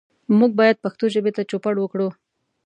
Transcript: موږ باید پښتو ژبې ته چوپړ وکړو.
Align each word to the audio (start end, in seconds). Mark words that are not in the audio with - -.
موږ 0.39 0.51
باید 0.59 0.81
پښتو 0.83 1.05
ژبې 1.13 1.31
ته 1.37 1.41
چوپړ 1.49 1.75
وکړو. 1.79 2.07